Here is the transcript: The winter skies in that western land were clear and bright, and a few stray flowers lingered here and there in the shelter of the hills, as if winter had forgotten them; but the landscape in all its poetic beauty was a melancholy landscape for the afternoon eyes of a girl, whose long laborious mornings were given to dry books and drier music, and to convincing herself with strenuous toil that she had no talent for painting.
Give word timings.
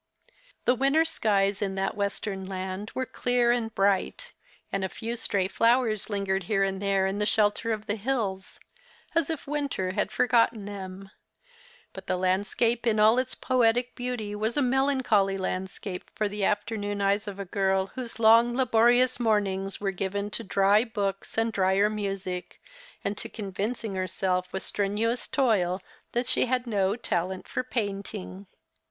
The 0.65 0.73
winter 0.73 1.05
skies 1.05 1.61
in 1.61 1.75
that 1.75 1.95
western 1.95 2.47
land 2.47 2.91
were 2.95 3.05
clear 3.05 3.51
and 3.51 3.71
bright, 3.75 4.31
and 4.71 4.83
a 4.83 4.89
few 4.89 5.15
stray 5.15 5.47
flowers 5.47 6.09
lingered 6.09 6.45
here 6.45 6.63
and 6.63 6.81
there 6.81 7.05
in 7.05 7.19
the 7.19 7.25
shelter 7.27 7.71
of 7.71 7.85
the 7.85 7.97
hills, 7.97 8.59
as 9.13 9.29
if 9.29 9.45
winter 9.45 9.91
had 9.91 10.11
forgotten 10.11 10.65
them; 10.65 11.11
but 11.93 12.07
the 12.07 12.17
landscape 12.17 12.87
in 12.87 12.99
all 12.99 13.19
its 13.19 13.35
poetic 13.35 13.93
beauty 13.95 14.33
was 14.33 14.57
a 14.57 14.61
melancholy 14.63 15.37
landscape 15.37 16.09
for 16.15 16.27
the 16.27 16.43
afternoon 16.43 16.99
eyes 16.99 17.27
of 17.27 17.37
a 17.39 17.45
girl, 17.45 17.85
whose 17.93 18.17
long 18.17 18.55
laborious 18.57 19.19
mornings 19.19 19.79
were 19.79 19.91
given 19.91 20.31
to 20.31 20.43
dry 20.43 20.83
books 20.83 21.37
and 21.37 21.53
drier 21.53 21.91
music, 21.91 22.59
and 23.03 23.19
to 23.19 23.29
convincing 23.29 23.93
herself 23.93 24.51
with 24.51 24.63
strenuous 24.63 25.27
toil 25.27 25.79
that 26.13 26.25
she 26.25 26.47
had 26.47 26.65
no 26.65 26.95
talent 26.95 27.47
for 27.47 27.61
painting. 27.63 28.47